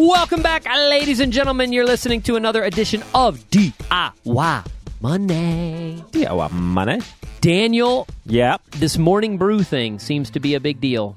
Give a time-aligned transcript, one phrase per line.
[0.00, 1.72] Welcome back, ladies and gentlemen.
[1.72, 4.64] You're listening to another edition of DIY
[5.00, 6.04] Money.
[6.12, 7.00] DIY Money.
[7.40, 8.58] Daniel, Yeah.
[8.76, 11.16] this morning brew thing seems to be a big deal.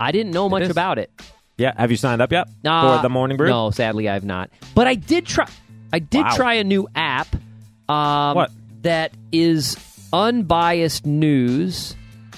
[0.00, 1.10] I didn't know much about it.
[1.58, 1.74] Yeah.
[1.76, 3.50] Have you signed up yet Uh, for the morning brew?
[3.50, 4.48] No, sadly, I have not.
[4.74, 5.46] But I did try.
[5.92, 6.36] I did Wow.
[6.36, 7.28] try a new app.
[7.86, 8.50] Um, What?
[8.80, 9.76] That is
[10.14, 11.94] unbiased news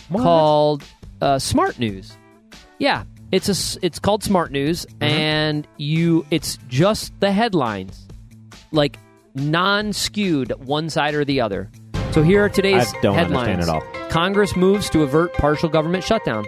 [0.08, 0.24] What?
[0.24, 0.82] called
[1.20, 2.16] uh, Smart News.
[2.80, 5.02] Yeah, it's a it's called Smart News, Mm-hmm.
[5.04, 8.06] and you it's just the headlines,
[8.72, 8.98] like
[9.34, 11.70] non-skewed one side or the other.
[12.12, 13.48] So here are today's I don't headlines.
[13.48, 14.08] understand it all.
[14.08, 16.46] Congress moves to avert partial government shutdown.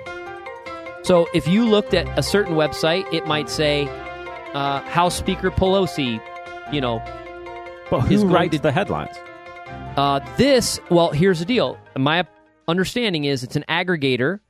[1.03, 3.87] So if you looked at a certain website, it might say
[4.55, 6.21] uh, House Speaker Pelosi,
[6.73, 7.03] you know,
[7.91, 9.17] But is who writes to- the headlines?
[9.97, 11.79] uh, this, well, here's the deal.
[11.97, 12.27] My
[12.69, 14.41] understanding is it's an aggregator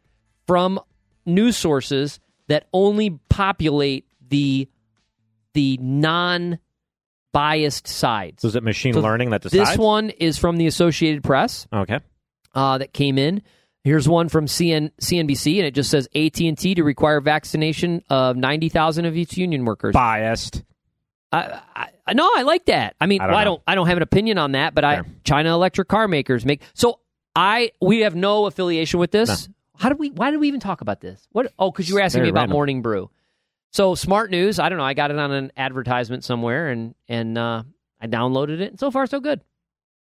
[0.46, 0.80] from
[1.26, 4.68] news sources that only populate the
[5.54, 6.58] the non
[7.32, 8.42] biased sides.
[8.42, 9.70] So is it machine So learning that decides?
[9.70, 12.00] This one is from the Associated Press Okay.
[12.54, 13.42] uh, that came in.
[13.82, 18.02] Here's one from CN, CNBC, and it just says AT and T to require vaccination
[18.10, 19.94] of ninety thousand of its union workers.
[19.94, 20.62] Biased.
[21.32, 21.60] I,
[22.06, 22.96] I, no, I like that.
[23.00, 24.84] I mean, I don't don't, I don't, I don't have an opinion on that, but
[24.84, 27.00] I China electric car makers make so.
[27.36, 29.48] I we have no affiliation with this.
[29.80, 30.10] How did we?
[30.10, 31.26] Why did we even talk about this?
[31.32, 31.52] What?
[31.58, 32.54] Oh, because you were asking Very me about random.
[32.54, 33.10] Morning Brew.
[33.72, 34.58] So smart news.
[34.58, 34.84] I don't know.
[34.84, 37.62] I got it on an advertisement somewhere, and and uh,
[38.00, 38.70] I downloaded it.
[38.72, 39.40] And so far, so good.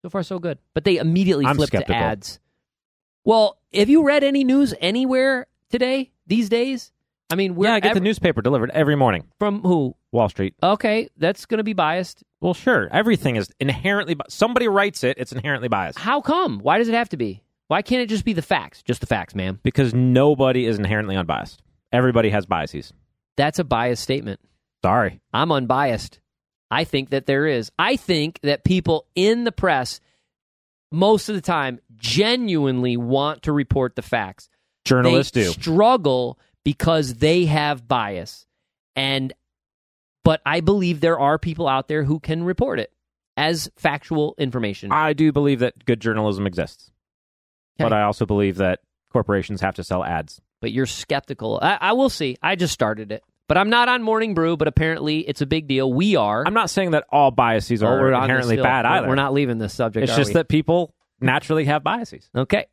[0.02, 0.58] So far, so good.
[0.73, 2.41] But they immediately I'm flipped to ads.
[3.23, 6.12] Well, have you read any news anywhere today?
[6.28, 6.91] These days?
[7.31, 9.28] I mean, Yeah, I get the newspaper delivered every morning.
[9.40, 9.96] from who?
[10.12, 10.56] Wall Street.
[10.62, 12.23] Okay, that's going to be biased.
[12.41, 12.90] Well, sure.
[12.91, 14.13] Everything is inherently.
[14.13, 15.18] Bi- somebody writes it.
[15.18, 16.59] It's inherently biased How come?
[16.59, 17.42] Why does it have to be?
[17.68, 18.84] Why can't it just be the facts?
[18.84, 19.59] Just the facts, ma'am.
[19.63, 21.62] because nobody is inherently unbiased.
[21.91, 22.94] Everybody has biases.
[23.38, 24.40] That's a biased statement.
[24.84, 25.22] Sorry.
[25.34, 26.19] I'm unbiased.
[26.69, 27.72] I think that there is.
[27.78, 30.00] I think that people in the press,
[30.91, 34.50] most of the time, genuinely want to report the facts.
[34.85, 35.50] Journalists they do.
[35.52, 38.46] struggle because they have bias.
[38.96, 39.34] And
[40.23, 42.91] but I believe there are people out there who can report it
[43.38, 44.91] as factual information.
[44.91, 46.91] I do believe that good journalism exists,
[47.79, 47.85] Okay.
[47.89, 48.79] but I also believe that
[49.11, 50.41] corporations have to sell ads.
[50.61, 51.59] but you're skeptical.
[51.61, 52.38] I, I will see.
[52.41, 53.23] I just started it.
[53.50, 55.91] But I'm not on Morning Brew, but apparently it's a big deal.
[55.91, 56.44] We are.
[56.47, 58.63] I'm not saying that all biases are we're on this inherently hill.
[58.63, 59.07] bad We're- either.
[59.09, 60.03] We're not leaving this subject.
[60.06, 60.34] It's are just we?
[60.35, 62.29] that people naturally have biases.
[62.35, 62.66] Okay.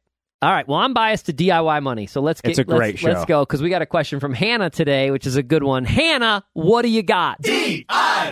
[0.42, 0.66] All right.
[0.66, 2.50] Well, I'm biased to DIY money, so let's get.
[2.50, 5.26] It's a let's- great Let's go because we got a question from Hannah today, which
[5.26, 5.84] is a good one.
[5.84, 7.42] Hannah, what do you got?
[7.42, 7.84] DIY.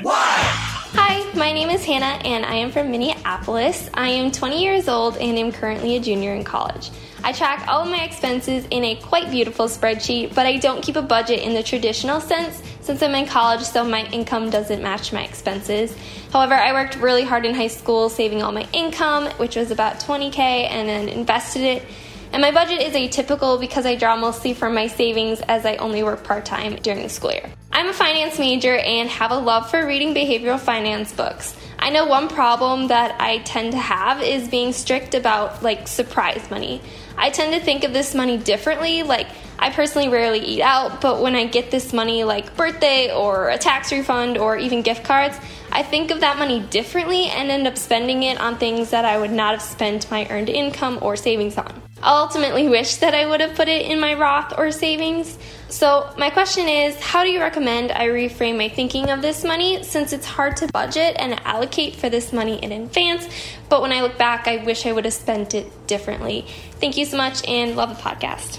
[0.05, 3.89] Hi, my name is Hannah and I am from Minneapolis.
[3.95, 6.91] I am 20 years old and am currently a junior in college.
[7.23, 10.97] I track all of my expenses in a quite beautiful spreadsheet, but I don't keep
[10.97, 15.13] a budget in the traditional sense since I'm in college, so my income doesn't match
[15.13, 15.97] my expenses.
[16.33, 20.01] However, I worked really hard in high school saving all my income, which was about
[20.01, 21.85] 20k, and then invested it.
[22.33, 26.03] And my budget is atypical because I draw mostly from my savings as I only
[26.03, 27.49] work part time during the school year.
[27.79, 31.57] I'm a finance major and have a love for reading behavioral finance books.
[31.79, 36.51] I know one problem that I tend to have is being strict about like surprise
[36.51, 36.83] money.
[37.17, 39.05] I tend to think of this money differently.
[39.05, 39.29] Like,
[39.61, 43.59] I personally rarely eat out, but when I get this money, like birthday or a
[43.59, 45.39] tax refund or even gift cards,
[45.71, 49.21] I think of that money differently and end up spending it on things that I
[49.21, 51.81] would not have spent my earned income or savings on.
[52.03, 55.37] I ultimately wish that I would have put it in my Roth or savings.
[55.69, 59.83] So, my question is how do you recommend I reframe my thinking of this money
[59.83, 63.29] since it's hard to budget and allocate for this money in advance?
[63.69, 66.47] But when I look back, I wish I would have spent it differently.
[66.81, 68.59] Thank you so much and love the podcast.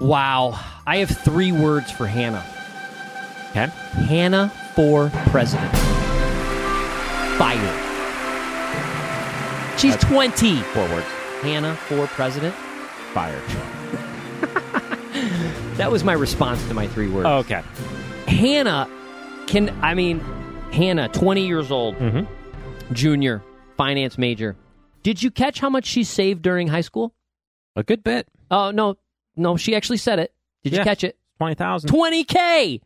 [0.00, 0.58] Wow.
[0.86, 2.44] I have three words for Hannah.
[3.50, 3.66] Okay.
[4.06, 5.70] Hannah for president.
[7.38, 7.86] Fired.
[9.78, 10.56] She's 20.
[10.62, 11.06] Four words.
[11.42, 12.54] Hannah for president.
[13.14, 13.42] Fired.
[15.76, 17.26] That was my response to my three words.
[17.26, 17.62] Okay.
[18.26, 18.86] Hannah
[19.46, 20.20] can, I mean,
[20.72, 22.26] Hannah, 20 years old, Mhm.
[22.92, 23.42] junior,
[23.78, 24.56] finance major.
[25.02, 27.14] Did you catch how much she saved during high school?
[27.76, 28.28] A good bit.
[28.50, 28.96] Oh, no,
[29.36, 30.34] no, she actually said it.
[30.64, 31.16] Did you catch it?
[31.38, 31.88] Twenty thousand.
[31.90, 32.82] 20K!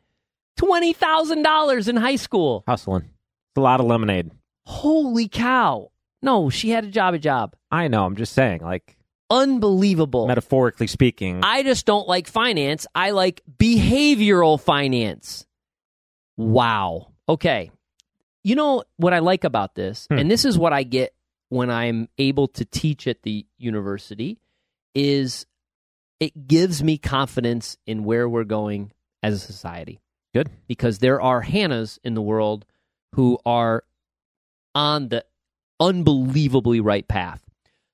[0.60, 2.62] $20,000 in high school.
[2.68, 3.02] Hustling.
[3.02, 4.30] It's a lot of lemonade.
[4.66, 5.90] Holy cow!
[6.24, 7.14] No, she had a job.
[7.14, 7.54] A job.
[7.70, 8.04] I know.
[8.04, 8.96] I'm just saying, like
[9.30, 10.26] Unbelievable.
[10.26, 11.40] metaphorically speaking.
[11.42, 12.86] I just don't like finance.
[12.94, 15.46] I like behavioral finance.
[16.36, 17.08] Wow.
[17.28, 17.70] Okay.
[18.42, 20.18] You know what I like about this, Hmm.
[20.18, 21.14] and this is what I get
[21.48, 24.38] when I'm able to teach at the university,
[24.94, 25.46] is
[26.20, 28.92] it gives me confidence in where we're going
[29.22, 30.00] as a society.
[30.34, 30.50] Good.
[30.66, 32.66] Because there are Hannahs in the world
[33.14, 33.84] who are
[34.74, 35.24] on the
[35.80, 37.42] unbelievably right path.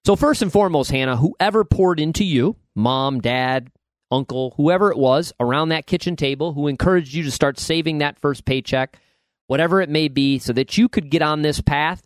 [0.04, 3.70] So, first and foremost, Hannah, whoever poured into you, mom, dad,
[4.10, 8.18] uncle, whoever it was around that kitchen table who encouraged you to start saving that
[8.18, 8.98] first paycheck,
[9.46, 12.02] whatever it may be, so that you could get on this path,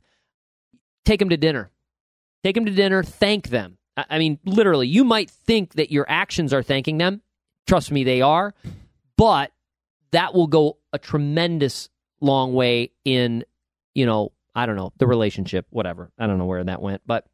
[1.04, 1.70] take them to dinner.
[2.42, 3.78] Take them to dinner, thank them.
[3.96, 7.22] I mean, literally, you might think that your actions are thanking them.
[7.66, 8.54] Trust me, they are.
[9.16, 9.52] But
[10.10, 11.88] that will go a tremendous
[12.20, 13.44] long way in,
[13.94, 16.10] you know, I don't know, the relationship, whatever.
[16.18, 17.02] I don't know where that went.
[17.06, 17.26] But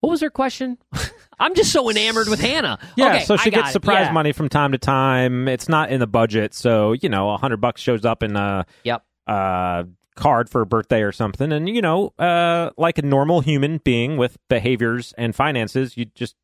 [0.00, 0.78] what was her question?
[1.38, 2.78] I'm just so enamored with Hannah.
[2.96, 4.12] yeah, Okay, so she gets surprise Yeah.
[4.12, 5.48] money from time to time.
[5.48, 8.66] It's not in the budget, so you know, a hundred bucks shows up in a
[8.84, 9.04] Yep.
[9.26, 9.84] uh,
[10.16, 14.16] card for a birthday or something, and you know, uh, like a normal human being
[14.16, 16.34] with behaviors and finances, you just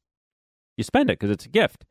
[0.76, 1.84] you spend it because it's a gift.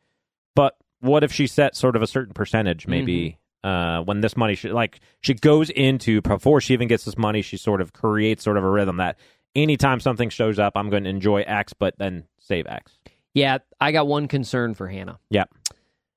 [0.56, 3.38] But what if she set sort of a certain percentage, maybe?
[3.64, 7.42] Uh, when this money, she, like she goes into before she even gets this money,
[7.42, 9.18] she sort of creates sort of a rhythm that
[9.56, 12.94] anytime something shows up, I'm going to enjoy X, but then save X.
[13.34, 15.20] Yeah, I got one concern for Hannah.
[15.30, 15.46] Yeah.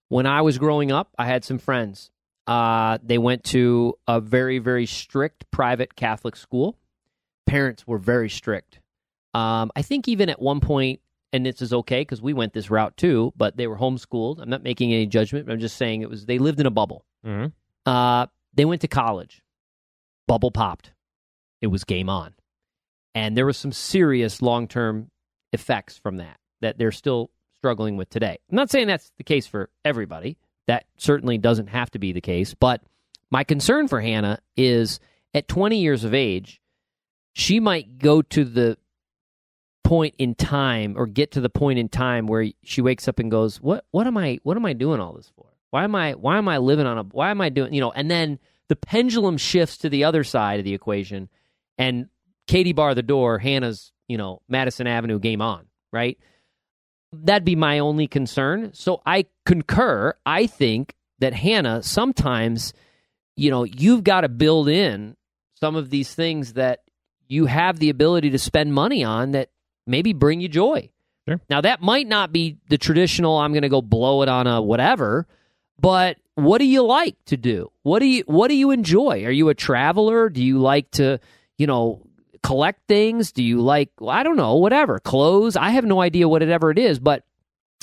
[0.08, 2.10] When I was growing up, I had some friends.
[2.46, 6.76] Uh, they went to a very, very strict private Catholic school.
[7.46, 8.80] Parents were very strict.
[9.34, 11.00] Um, I think even at one point,
[11.32, 14.40] and this is okay because we went this route too, but they were homeschooled.
[14.40, 15.46] I'm not making any judgment.
[15.46, 17.04] But I'm just saying it was they lived in a bubble.
[17.24, 17.46] Mm-hmm.
[17.90, 19.42] Uh, they went to college.
[20.26, 20.92] Bubble popped.
[21.60, 22.34] It was game on.
[23.14, 25.10] And there was some serious long term
[25.52, 28.38] effects from that that they're still struggling with today.
[28.50, 30.38] I'm not saying that's the case for everybody.
[30.66, 32.54] That certainly doesn't have to be the case.
[32.54, 32.82] But
[33.30, 35.00] my concern for Hannah is
[35.34, 36.60] at 20 years of age,
[37.32, 38.78] she might go to the
[39.84, 43.30] point in time or get to the point in time where she wakes up and
[43.30, 45.46] goes, "What what am I what am I doing all this for?
[45.70, 47.92] Why am I why am I living on a why am I doing, you know,
[47.92, 48.38] and then
[48.68, 51.28] the pendulum shifts to the other side of the equation
[51.78, 52.08] and
[52.46, 56.18] Katie bar the door, Hannah's, you know, Madison Avenue game on, right?
[57.12, 58.72] That'd be my only concern.
[58.74, 60.14] So I concur.
[60.26, 62.72] I think that Hannah sometimes,
[63.36, 65.16] you know, you've got to build in
[65.60, 66.80] some of these things that
[67.28, 69.50] you have the ability to spend money on that
[69.86, 70.90] maybe bring you joy.
[71.28, 71.40] Sure.
[71.48, 74.60] Now that might not be the traditional I'm going to go blow it on a
[74.60, 75.28] whatever,
[75.80, 77.70] but what do you like to do?
[77.82, 79.24] What do you what do you enjoy?
[79.24, 80.28] Are you a traveler?
[80.28, 81.20] Do you like to,
[81.58, 82.02] you know,
[82.42, 83.32] collect things?
[83.32, 85.56] Do you like well, I don't know, whatever, clothes?
[85.56, 87.24] I have no idea whatever it is, but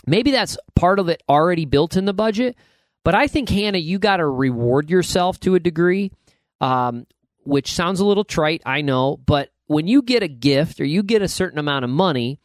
[0.05, 2.55] maybe that's part of it already built in the budget.
[3.03, 6.11] But I think Hannah, you got to reward yourself to a degree,
[6.59, 7.07] um,
[7.45, 11.03] which sounds a little trite, I know, but when you get a gift or you
[11.03, 12.39] get a certain amount of money,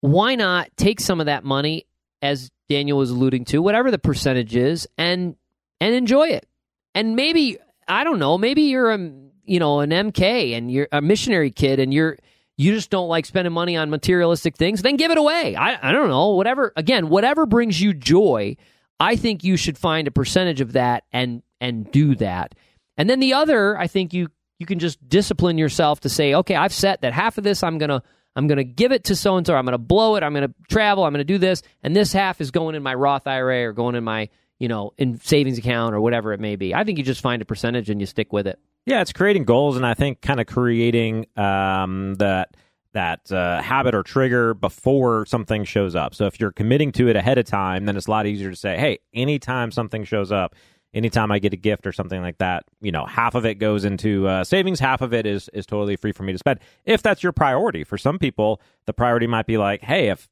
[0.00, 1.86] why not take some of that money,
[2.22, 5.36] as Daniel was alluding to, whatever the percentage is, and
[5.80, 6.46] and enjoy it.
[6.94, 8.98] And maybe I don't know, maybe you're a
[9.44, 12.18] you know an MK and you're a missionary kid and you're
[12.58, 15.54] you just don't like spending money on materialistic things, then give it away.
[15.54, 16.72] I, I don't know, whatever.
[16.74, 18.56] Again, whatever brings you joy,
[18.98, 22.54] I think you should find a percentage of that and and do that.
[22.96, 24.28] And then the other, I think you
[24.58, 27.78] you can just discipline yourself to say, okay, I've set that half of this I'm
[27.78, 28.02] gonna
[28.36, 29.54] I'm gonna give it to so and so.
[29.54, 30.22] I'm gonna blow it.
[30.22, 31.04] I'm gonna travel.
[31.04, 33.94] I'm gonna do this, and this half is going in my Roth IRA or going
[33.94, 36.74] in my you know in savings account or whatever it may be.
[36.74, 38.58] I think you just find a percentage and you stick with it.
[38.86, 42.56] Yeah, it's creating goals, and I think kind of creating um, that
[42.94, 46.14] that uh, habit or trigger before something shows up.
[46.14, 48.56] So if you're committing to it ahead of time, then it's a lot easier to
[48.56, 50.54] say, "Hey, anytime something shows up,
[50.94, 53.84] anytime I get a gift or something like that, you know, half of it goes
[53.84, 57.02] into uh, savings, half of it is is totally free for me to spend." If
[57.02, 60.28] that's your priority, for some people, the priority might be like, "Hey, if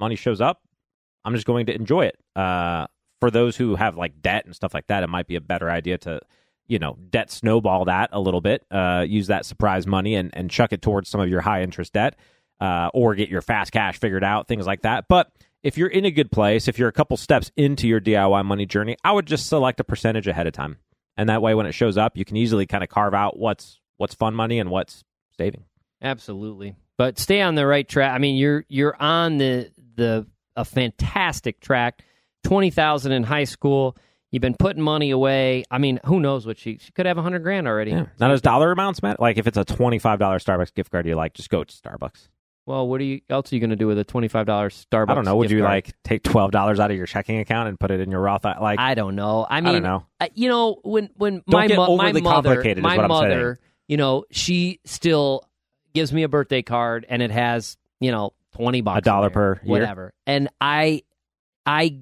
[0.00, 0.62] money shows up,
[1.24, 2.86] I'm just going to enjoy it." Uh,
[3.20, 5.70] for those who have like debt and stuff like that, it might be a better
[5.70, 6.20] idea to
[6.68, 10.50] you know, debt snowball that a little bit, uh, use that surprise money and, and
[10.50, 12.16] chuck it towards some of your high interest debt,
[12.60, 15.06] uh, or get your fast cash figured out, things like that.
[15.08, 15.30] But
[15.62, 18.66] if you're in a good place, if you're a couple steps into your DIY money
[18.66, 20.78] journey, I would just select a percentage ahead of time.
[21.16, 23.80] And that way when it shows up, you can easily kind of carve out what's
[23.96, 25.04] what's fun money and what's
[25.36, 25.64] saving.
[26.00, 26.74] Absolutely.
[26.98, 28.12] But stay on the right track.
[28.12, 30.26] I mean, you're you're on the the
[30.56, 32.02] a fantastic track.
[32.44, 33.96] Twenty thousand in high school.
[34.30, 35.64] You've been putting money away.
[35.70, 37.90] I mean, who knows what she she could have a hundred grand already.
[37.90, 38.06] Yeah.
[38.18, 39.18] Now, does dollar amounts matter?
[39.20, 42.28] Like, if it's a twenty-five dollar Starbucks gift card, you're like, just go to Starbucks.
[42.64, 44.86] Well, what are you else are you going to do with a twenty five dollars
[44.90, 45.10] Starbucks?
[45.10, 45.36] I don't know.
[45.36, 45.70] Would you card?
[45.70, 48.44] like take twelve dollars out of your checking account and put it in your Roth?
[48.44, 49.46] Like, I don't know.
[49.48, 50.06] I mean, I don't know.
[50.20, 54.24] uh, you know, when when Don't my get mo- my mother, my mother, you know,
[54.30, 55.48] she still
[55.92, 59.34] gives me a birthday card and it has you know twenty bucks, a dollar there,
[59.34, 59.70] per year?
[59.70, 61.02] whatever, and I,
[61.66, 61.98] I.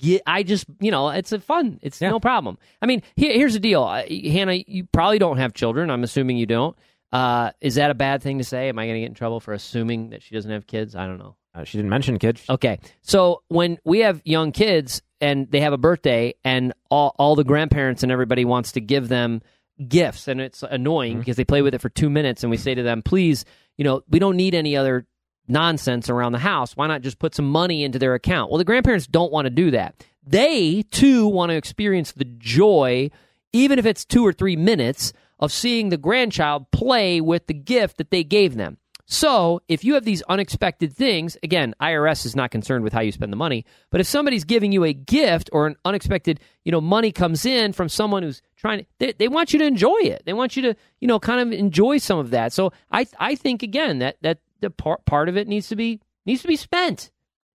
[0.00, 1.80] Get, I just, you know, it's a fun.
[1.82, 2.10] It's Yeah.
[2.10, 2.56] no problem.
[2.80, 4.52] I mean, here, here's the deal, uh, Hannah.
[4.52, 5.90] You probably don't have children.
[5.90, 6.76] I'm assuming you don't.
[7.12, 8.68] Uh, is that a bad thing to say?
[8.68, 10.94] Am I going to get in trouble for assuming that she doesn't have kids?
[10.94, 11.36] I don't know.
[11.54, 12.44] Uh, she didn't mention kids.
[12.48, 12.78] Okay.
[13.02, 17.44] So when we have young kids and they have a birthday and all, all the
[17.44, 19.42] grandparents and everybody wants to give them
[19.88, 21.20] gifts and it's annoying Mm-hmm.
[21.20, 23.44] because they play with it for two minutes and we say to them, please,
[23.76, 25.06] you know, we don't need any other
[25.48, 26.76] nonsense around the house.
[26.76, 28.50] Why not just put some money into their account?
[28.50, 30.04] Well, the grandparents don't want to do that.
[30.26, 33.10] They too want to experience the joy,
[33.54, 37.98] even if it's two or three minutes, of seeing the grandchild play with the gift
[37.98, 38.78] that they gave them.
[39.10, 43.10] So, if you have these unexpected things, again, IRS is not concerned with how you
[43.10, 46.80] spend the money, but if somebody's giving you a gift or an unexpected, you know,
[46.82, 50.24] money comes in from someone who's trying to, they, they want you to enjoy it.
[50.26, 52.52] They want you to, you know, kind of enjoy some of that.
[52.52, 56.00] So, I I think again that that the part part of it needs to be
[56.26, 57.10] needs to be spent.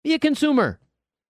[0.03, 0.79] Be a consumer,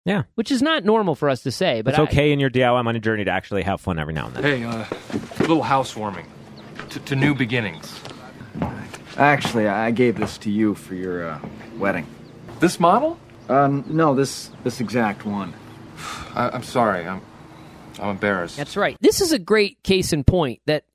[0.03, 2.49] Yeah, which is not normal for us to say, but it's I- okay in your
[2.49, 4.43] DIY money journey to actually have fun every now and then.
[4.43, 6.25] Hey, uh, a little housewarming
[6.89, 7.99] to, to new beginnings.
[9.17, 11.39] Actually, I gave this to you for your uh,
[11.77, 12.07] wedding.
[12.59, 13.19] This model?
[13.49, 15.53] Um, no, this this exact one.
[16.35, 17.07] I, I'm sorry.
[17.07, 17.21] I'm
[17.99, 18.57] I'm embarrassed.
[18.57, 18.95] That's right.
[19.01, 20.85] This is a great case in point that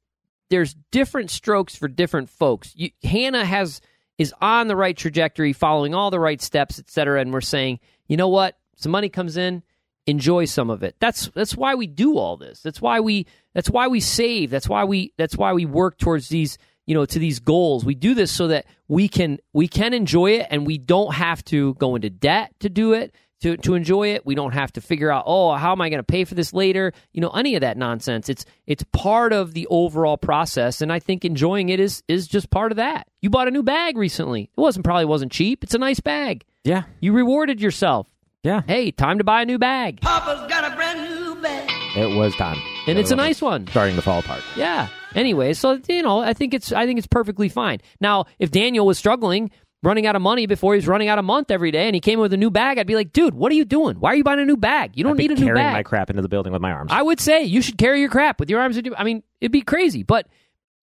[0.51, 2.73] there's different strokes for different folks.
[2.77, 3.81] You, Hannah has
[4.17, 7.81] is on the right trajectory, following all the right steps, et cetera, and we're saying,
[8.07, 8.57] you know what?
[8.77, 9.63] Some money comes in,
[10.07, 10.97] enjoy some of it.
[11.01, 12.61] That's that's why we do all this.
[12.61, 14.51] That's why we that's why we save.
[14.51, 17.85] That's why we that's why we work towards these you know to these goals.
[17.85, 21.45] We do this so that we can we can enjoy it and we don't have
[21.47, 24.25] to go into debt to do it to to enjoy it.
[24.25, 26.53] We don't have to figure out, oh, how am I going to pay for this
[26.53, 26.93] later?
[27.13, 28.29] You know, any of that nonsense.
[28.29, 32.51] It's it's part of the overall process, and I think enjoying it is is just
[32.51, 33.07] part of that.
[33.21, 34.45] You bought a new bag recently.
[34.45, 35.63] It wasn't probably wasn't cheap.
[35.65, 36.45] It's a nice bag.
[36.65, 38.09] Yeah, You rewarded yourself.
[38.45, 38.63] Yeah.
[38.67, 41.69] Hey, time to buy a new bag, Papa's got a brand new bag.
[41.97, 43.67] It was time, and it's a nice one.
[43.69, 44.43] Starting to fall apart.
[44.57, 44.89] Yeah.
[45.15, 47.81] Anyway, so you know, I think it's I think it's perfectly fine.
[48.01, 49.51] Now, if Daniel was struggling,
[49.83, 52.15] running out of money before he's running out a month every day, and he came
[52.19, 54.01] in with a new bag, I'd be like, dude, what are you doing?
[54.01, 54.93] Why are you buying a new bag?
[54.97, 55.73] You don't I'd be need a new carrying bag.
[55.73, 56.91] my crap into the building with my arms.
[56.93, 58.81] I would say you should carry your crap with your arms.
[58.97, 60.27] I mean, it'd be crazy, but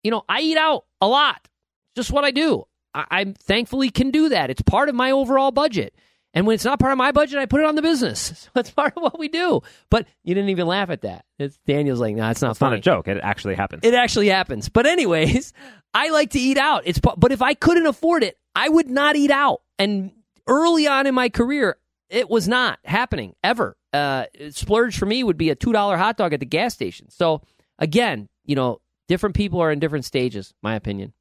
[0.04, 1.48] you know, I eat out a lot.
[1.96, 2.66] Just what I do.
[2.94, 4.50] I, I thankfully can do that.
[4.50, 5.96] It's part of my overall budget.
[6.34, 8.48] And when it's not part of my budget, I put it on the business.
[8.54, 9.62] So it's part of what we do.
[9.90, 11.26] But you didn't even laugh at that.
[11.38, 13.08] It's, Daniel's like, no, nah, it's not it's not a joke.
[13.08, 13.84] It actually happens.
[13.84, 14.70] It actually happens.
[14.70, 15.54] But anyways,
[15.94, 16.84] I like to eat out.
[16.86, 19.62] It's but if I couldn't afford it, I would not eat out.
[19.78, 20.12] And
[20.48, 21.78] early on in my career,
[22.10, 23.78] it was not happening ever.
[23.94, 27.10] Uh, splurge for me would be a two dollar hot dog at the gas station.
[27.10, 27.42] So
[27.78, 30.54] again, you know, different people are in different stages.
[30.62, 31.14] My opinion.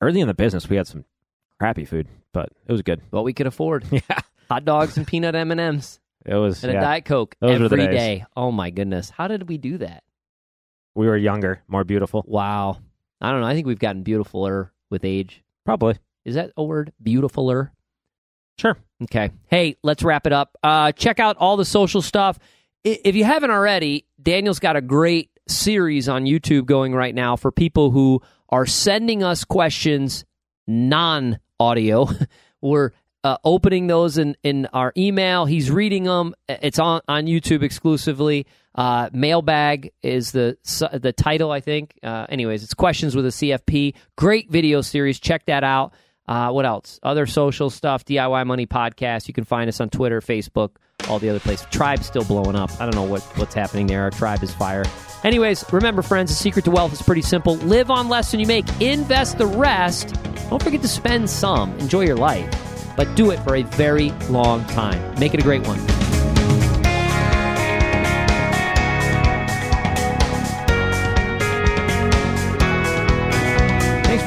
[0.00, 1.04] Early in the business, we had some
[1.58, 3.00] crappy food, but it was good.
[3.10, 6.62] What we could afford: Yeah, hot dogs and peanut M and M's it was.
[6.64, 8.24] and a diet coke Those every day.
[8.36, 10.02] Oh my goodness, how did we do that?
[10.94, 12.24] We were younger, more beautiful.
[12.26, 12.78] Wow.
[13.20, 13.46] I don't know.
[13.46, 15.42] I think we've gotten beautifuler with age.
[15.64, 15.98] Probably.
[16.24, 16.92] Is that a word?
[17.02, 17.70] Beautifuler.
[18.58, 18.76] Sure.
[19.04, 19.30] Okay.
[19.48, 20.56] Hey, let's wrap it up.
[20.62, 22.38] Uh, check out all the social stuff.
[22.82, 27.52] If you haven't already, Daniel's got a great series on YouTube going right now for
[27.52, 30.24] people who are sending us questions
[30.66, 32.08] non audio.
[32.60, 32.92] We're
[33.24, 35.46] uh, opening those in, in our email.
[35.46, 36.34] He's reading them.
[36.48, 38.46] It's on, on YouTube exclusively.
[38.74, 40.58] Uh, mailbag is the
[40.92, 41.98] the title, I think.
[42.02, 43.94] Uh, anyways, it's questions with a CFP.
[44.16, 45.18] Great video series.
[45.18, 45.94] Check that out.
[46.28, 47.00] Uh, what else?
[47.02, 48.04] Other social stuff.
[48.04, 49.28] DIY Money Podcast.
[49.28, 50.76] You can find us on Twitter, Facebook,
[51.08, 51.66] all the other places.
[51.70, 52.70] Tribe's still blowing up.
[52.80, 54.02] I don't know what, what's happening there.
[54.02, 54.84] Our tribe is fire.
[55.24, 57.56] Anyways, remember, friends, the secret to wealth is pretty simple.
[57.56, 58.64] Live on less than you make.
[58.80, 60.14] Invest the rest.
[60.50, 61.76] Don't forget to spend some.
[61.78, 62.48] Enjoy your life.
[62.96, 65.18] But do it for a very long time.
[65.18, 66.05] Make it a great one.